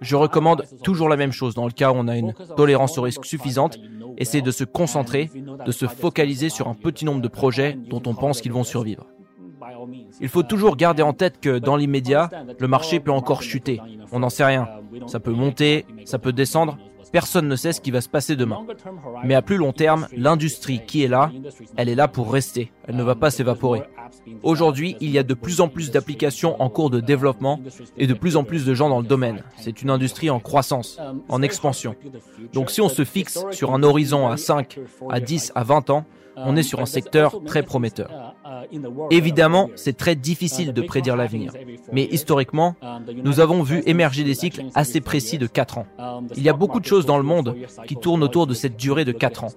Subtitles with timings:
[0.00, 3.02] Je recommande toujours la même chose dans le cas où on a une tolérance au
[3.02, 3.78] risque suffisante,
[4.18, 5.30] essayer de se concentrer,
[5.64, 9.06] de se focaliser sur un petit nombre de projets dont on pense qu'ils vont survivre.
[10.20, 13.80] Il faut toujours garder en tête que dans l'immédiat, le marché peut encore chuter.
[14.12, 14.68] On n'en sait rien.
[15.06, 16.78] Ça peut monter, ça peut descendre.
[17.12, 18.66] Personne ne sait ce qui va se passer demain.
[19.24, 21.30] Mais à plus long terme, l'industrie qui est là,
[21.76, 22.72] elle est là pour rester.
[22.86, 23.82] Elle ne va pas s'évaporer.
[24.42, 27.60] Aujourd'hui, il y a de plus en plus d'applications en cours de développement
[27.96, 29.42] et de plus en plus de gens dans le domaine.
[29.58, 31.94] C'est une industrie en croissance, en expansion.
[32.52, 34.78] Donc si on se fixe sur un horizon à 5,
[35.10, 36.04] à 10, à 20 ans,
[36.36, 38.10] on est sur un secteur très prometteur.
[39.10, 41.52] Évidemment, c'est très difficile de prédire l'avenir,
[41.92, 42.74] mais historiquement,
[43.24, 45.86] nous avons vu émerger des cycles assez précis de 4 ans.
[46.36, 47.56] Il y a beaucoup de choses dans le monde
[47.86, 49.52] qui tournent autour de cette durée de 4 ans.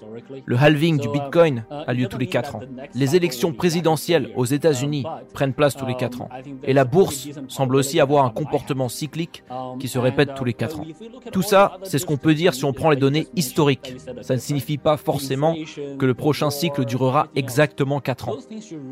[0.45, 2.61] Le halving du Bitcoin a lieu tous les 4 ans.
[2.93, 6.29] Les élections présidentielles aux États-Unis prennent place tous les 4 ans.
[6.63, 9.43] Et la bourse semble aussi avoir un comportement cyclique
[9.79, 10.85] qui se répète tous les 4 ans.
[11.31, 13.95] Tout ça, c'est ce qu'on peut dire si on prend les données historiques.
[14.21, 15.55] Ça ne signifie pas forcément
[15.97, 18.37] que le prochain cycle durera exactement 4 ans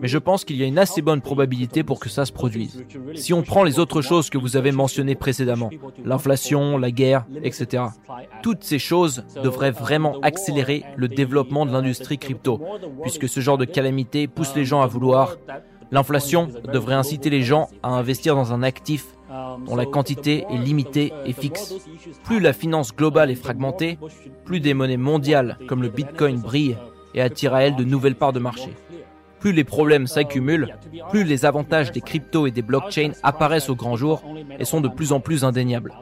[0.02, 2.83] mais je pense qu'il y a une assez bonne probabilité pour que ça se produise.
[3.16, 5.69] Si on prend les autres choses que vous avez mentionnées précédemment,
[6.03, 7.83] l'inflation, la guerre, etc.,
[8.44, 12.61] toutes ces choses devraient vraiment accélérer le développement de l'industrie crypto,
[13.02, 15.36] puisque ce genre de calamité pousse les gens à vouloir.
[15.91, 19.05] L'inflation devrait inciter les gens à investir dans un actif
[19.66, 21.73] dont la quantité est limitée et fixe.
[22.23, 23.97] Plus la finance globale est fragmentée,
[24.45, 26.77] plus des monnaies mondiales comme le Bitcoin brillent
[27.13, 28.73] et attirent à elles de nouvelles parts de marché.
[29.39, 30.75] Plus les problèmes s'accumulent,
[31.09, 34.23] plus les avantages des cryptos et des blockchains apparaissent au grand jour
[34.59, 35.93] et sont de plus en plus indéniables.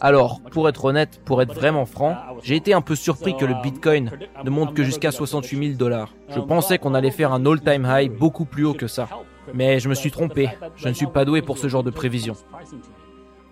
[0.00, 3.54] Alors, pour être honnête, pour être vraiment franc, j'ai été un peu surpris que le
[3.62, 4.10] Bitcoin
[4.44, 6.14] ne monte que jusqu'à 68 000 dollars.
[6.28, 9.08] Je pensais qu'on allait faire un all-time high beaucoup plus haut que ça.
[9.54, 12.34] Mais je me suis trompé, je ne suis pas doué pour ce genre de prévision.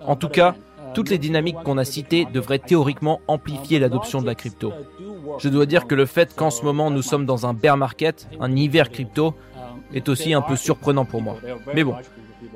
[0.00, 0.54] En tout cas,
[0.94, 4.72] toutes les dynamiques qu'on a citées devraient théoriquement amplifier l'adoption de la crypto.
[5.38, 8.28] Je dois dire que le fait qu'en ce moment nous sommes dans un bear market,
[8.40, 9.34] un hiver crypto,
[9.92, 11.36] est aussi un peu surprenant pour moi.
[11.74, 11.94] Mais bon,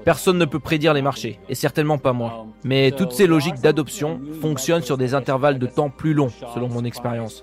[0.05, 2.47] personne ne peut prédire les marchés, et certainement pas moi.
[2.65, 6.85] Mais toutes ces logiques d'adoption fonctionnent sur des intervalles de temps plus longs, selon mon
[6.85, 7.43] expérience.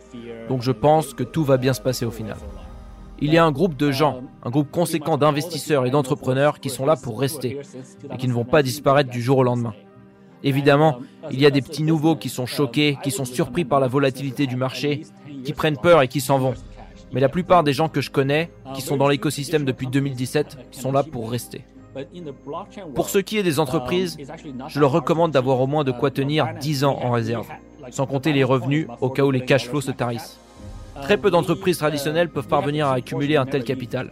[0.50, 2.38] Donc je pense que tout va bien se passer au final.
[3.20, 6.86] Il y a un groupe de gens, un groupe conséquent d'investisseurs et d'entrepreneurs qui sont
[6.86, 7.60] là pour rester,
[8.12, 9.76] et qui ne vont pas disparaître du jour au lendemain.
[10.44, 13.88] Évidemment, il y a des petits nouveaux qui sont choqués, qui sont surpris par la
[13.88, 15.04] volatilité du marché,
[15.44, 16.56] qui prennent peur et qui s'en vont.
[17.14, 20.92] Mais la plupart des gens que je connais, qui sont dans l'écosystème depuis 2017, sont
[20.92, 21.64] là pour rester.
[22.96, 24.18] Pour ce qui est des entreprises,
[24.68, 27.48] je leur recommande d'avoir au moins de quoi tenir 10 ans en réserve,
[27.90, 30.40] sans compter les revenus au cas où les cash flows se tarissent.
[31.02, 34.12] Très peu d'entreprises traditionnelles peuvent parvenir à accumuler un tel capital.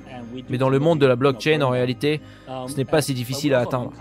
[0.50, 2.22] Mais dans le monde de la blockchain, en réalité,
[2.68, 3.92] ce n'est pas si difficile à atteindre.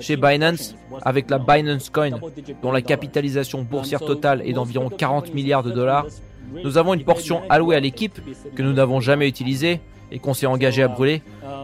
[0.00, 2.18] Chez Binance, avec la Binance Coin,
[2.62, 6.06] dont la capitalisation boursière totale est d'environ 40 milliards de dollars,
[6.64, 8.18] nous avons une portion allouée à l'équipe
[8.54, 11.22] que nous n'avons jamais utilisée et qu'on s'est engagé à brûler,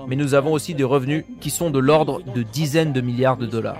[0.08, 3.46] mais nous avons aussi des revenus qui sont de l'ordre de dizaines de milliards de
[3.46, 3.78] dollars.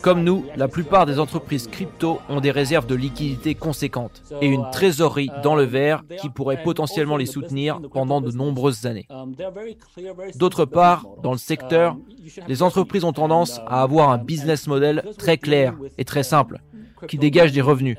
[0.00, 4.68] Comme nous, la plupart des entreprises crypto ont des réserves de liquidités conséquentes et une
[4.70, 9.08] trésorerie dans le vert qui pourrait potentiellement les soutenir pendant de nombreuses années.
[10.36, 11.96] D'autre part, dans le secteur,
[12.48, 16.60] les entreprises ont tendance à avoir un business model très clair et très simple,
[17.08, 17.96] qui dégage des revenus.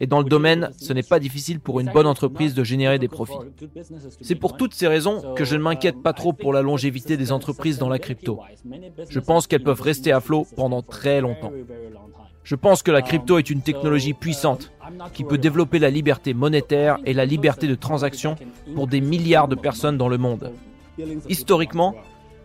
[0.00, 3.08] Et dans le domaine, ce n'est pas difficile pour une bonne entreprise de générer des
[3.08, 3.34] profits.
[4.22, 7.32] C'est pour toutes ces raisons que je ne m'inquiète pas trop pour la longévité des
[7.32, 8.40] entreprises dans la crypto.
[9.08, 11.52] Je pense qu'elles peuvent rester à flot pendant très longtemps.
[12.42, 14.72] Je pense que la crypto est une technologie puissante
[15.12, 18.36] qui peut développer la liberté monétaire et la liberté de transaction
[18.74, 20.52] pour des milliards de personnes dans le monde.
[21.28, 21.94] Historiquement,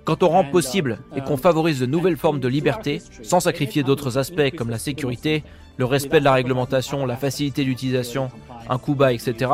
[0.06, 4.18] quand on rend possible et qu'on favorise de nouvelles formes de liberté, sans sacrifier d'autres
[4.18, 5.44] aspects comme la sécurité,
[5.78, 8.30] le respect de la réglementation, la facilité d'utilisation,
[8.70, 9.52] un coup bas, etc.,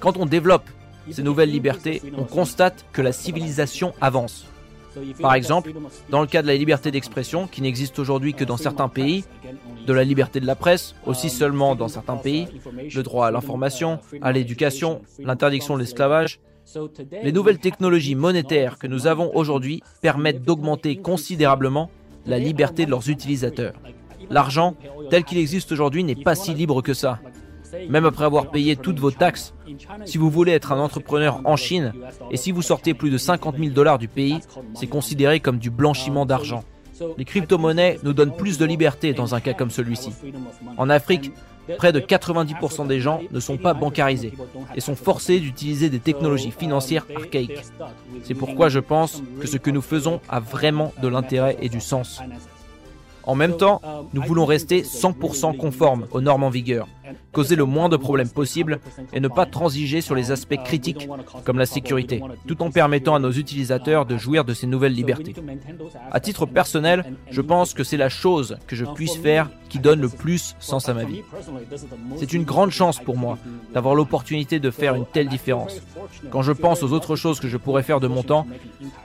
[0.00, 0.68] quand on développe
[1.10, 4.46] ces nouvelles libertés, on constate que la civilisation avance.
[5.20, 5.72] Par exemple,
[6.10, 9.24] dans le cas de la liberté d'expression, qui n'existe aujourd'hui que dans certains pays,
[9.86, 12.48] de la liberté de la presse, aussi seulement dans certains pays,
[12.94, 16.40] le droit à l'information, à l'éducation, l'interdiction de l'esclavage,
[17.22, 21.90] les nouvelles technologies monétaires que nous avons aujourd'hui permettent d'augmenter considérablement
[22.26, 23.74] la liberté de leurs utilisateurs.
[24.30, 24.74] L'argent,
[25.10, 27.20] tel qu'il existe aujourd'hui, n'est pas si libre que ça.
[27.88, 29.54] Même après avoir payé toutes vos taxes,
[30.04, 31.92] si vous voulez être un entrepreneur en Chine
[32.30, 34.38] et si vous sortez plus de 50 000 dollars du pays,
[34.74, 36.64] c'est considéré comme du blanchiment d'argent.
[37.16, 40.10] Les crypto-monnaies nous donnent plus de liberté dans un cas comme celui-ci.
[40.76, 41.32] En Afrique,
[41.76, 44.32] près de 90% des gens ne sont pas bancarisés
[44.74, 47.64] et sont forcés d'utiliser des technologies financières archaïques.
[48.22, 51.80] C'est pourquoi je pense que ce que nous faisons a vraiment de l'intérêt et du
[51.80, 52.20] sens.
[53.24, 53.82] En même temps,
[54.14, 56.88] nous voulons rester 100% conformes aux normes en vigueur,
[57.32, 58.80] causer le moins de problèmes possible
[59.12, 61.08] et ne pas transiger sur les aspects critiques
[61.44, 65.34] comme la sécurité, tout en permettant à nos utilisateurs de jouir de ces nouvelles libertés.
[66.10, 70.00] À titre personnel, je pense que c'est la chose que je puisse faire qui donne
[70.00, 71.22] le plus sens à ma vie.
[72.16, 73.38] C'est une grande chance pour moi
[73.74, 75.80] d'avoir l'opportunité de faire une telle différence.
[76.30, 78.46] Quand je pense aux autres choses que je pourrais faire de mon temps,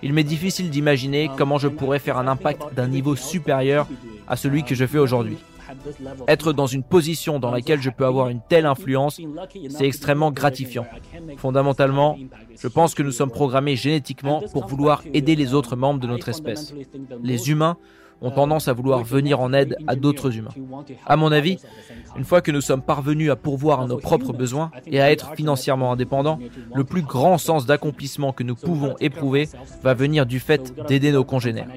[0.02, 3.88] il m'est difficile d'imaginer comment je pourrais faire un impact d'un niveau supérieur
[4.28, 5.38] à celui que je fais aujourd'hui.
[6.28, 9.20] Être dans une position dans laquelle je peux avoir une telle influence,
[9.70, 10.86] c'est extrêmement gratifiant.
[11.38, 12.18] Fondamentalement,
[12.60, 16.30] je pense que nous sommes programmés génétiquement pour vouloir aider les autres membres de notre
[16.30, 16.74] espèce.
[17.22, 17.78] Les humains
[18.22, 20.54] ont tendance à vouloir venir en aide à d'autres humains.
[21.06, 21.58] À mon avis,
[22.18, 25.92] une fois que nous sommes parvenus à pourvoir nos propres besoins et à être financièrement
[25.92, 26.40] indépendants,
[26.74, 29.50] le plus grand sens d'accomplissement que nous pouvons éprouver
[29.82, 31.68] va venir du fait d'aider nos congénères.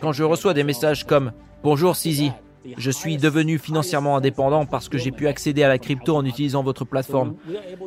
[0.00, 2.32] Quand je reçois des messages comme Bonjour Sizi,
[2.76, 6.62] je suis devenu financièrement indépendant parce que j'ai pu accéder à la crypto en utilisant
[6.62, 7.34] votre plateforme.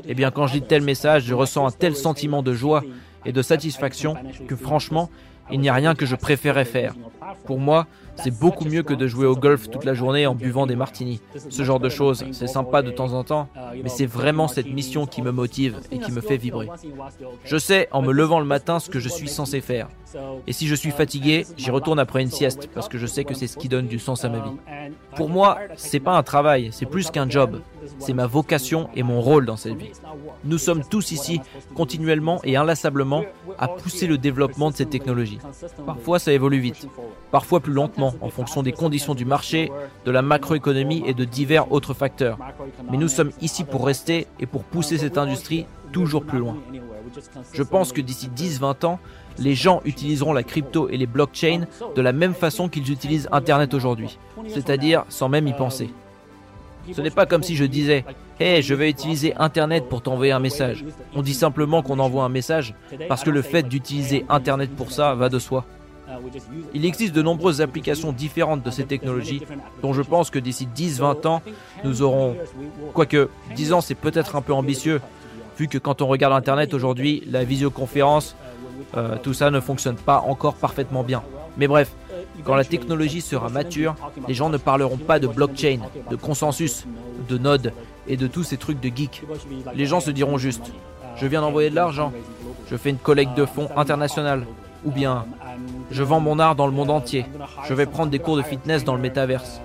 [0.07, 2.83] Eh bien, quand je lis tel message, je ressens un tel sentiment de joie
[3.25, 4.15] et de satisfaction
[4.47, 5.09] que franchement,
[5.51, 6.95] il n'y a rien que je préférais faire.
[7.45, 10.67] Pour moi, c'est beaucoup mieux que de jouer au golf toute la journée en buvant
[10.67, 11.21] des martinis.
[11.49, 13.49] Ce genre de choses, c'est sympa de temps en temps,
[13.81, 16.69] mais c'est vraiment cette mission qui me motive et qui me fait vibrer.
[17.43, 19.89] Je sais en me levant le matin ce que je suis censé faire.
[20.47, 23.33] Et si je suis fatigué, j'y retourne après une sieste parce que je sais que
[23.33, 24.91] c'est ce qui donne du sens à ma vie.
[25.15, 27.61] Pour moi, c'est pas un travail, c'est plus qu'un job.
[27.99, 29.91] C'est ma vocation et mon rôle dans cette vie.
[30.43, 31.41] Nous sommes tous ici,
[31.75, 33.23] continuellement et inlassablement,
[33.57, 35.39] à pousser le développement de cette technologie.
[35.85, 36.87] Parfois, ça évolue vite,
[37.31, 39.71] parfois plus lentement, en fonction des conditions du marché,
[40.05, 42.37] de la macroéconomie et de divers autres facteurs.
[42.91, 46.57] Mais nous sommes ici pour rester et pour pousser cette industrie toujours plus loin.
[47.53, 48.99] Je pense que d'ici 10-20 ans,
[49.37, 51.65] les gens utiliseront la crypto et les blockchains
[51.95, 55.89] de la même façon qu'ils utilisent Internet aujourd'hui, c'est-à-dire sans même y penser.
[56.91, 58.05] Ce n'est pas comme si je disais
[58.39, 60.83] Hey, je vais utiliser Internet pour t'envoyer un message.
[61.15, 62.73] On dit simplement qu'on envoie un message
[63.07, 65.65] parce que le fait d'utiliser Internet pour ça va de soi.
[66.73, 69.41] Il existe de nombreuses applications différentes de ces technologies
[69.81, 71.41] dont je pense que d'ici 10-20 ans,
[71.83, 72.35] nous aurons...
[72.93, 75.01] Quoique, 10 ans c'est peut-être un peu ambitieux,
[75.57, 78.35] vu que quand on regarde Internet aujourd'hui, la visioconférence,
[78.95, 81.23] euh, tout ça ne fonctionne pas encore parfaitement bien.
[81.57, 81.91] Mais bref,
[82.43, 83.95] quand la technologie sera mature,
[84.27, 86.85] les gens ne parleront pas de blockchain, de consensus,
[87.29, 87.73] de nodes
[88.07, 89.23] et de tous ces trucs de geek.
[89.75, 90.71] Les gens se diront juste
[91.15, 92.11] je viens d'envoyer de l'argent,
[92.69, 94.45] je fais une collecte de fonds internationale,
[94.83, 95.25] ou bien
[95.91, 97.25] je vends mon art dans le monde entier,
[97.67, 99.61] je vais prendre des cours de fitness dans le métaverse.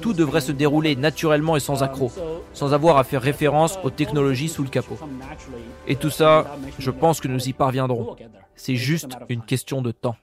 [0.00, 2.12] Tout devrait se dérouler naturellement et sans accroc,
[2.54, 4.98] sans avoir à faire référence aux technologies sous le capot.
[5.86, 8.16] Et tout ça, je pense que nous y parviendrons.
[8.56, 10.16] C'est juste une question de temps.